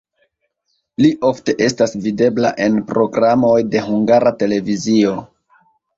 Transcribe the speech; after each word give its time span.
Li 1.05 1.09
ofte 1.27 1.53
estas 1.65 1.93
videbla 2.07 2.53
en 2.69 2.79
programoj 2.93 3.55
de 3.77 3.85
Hungara 3.91 4.37
Televizio. 4.45 5.13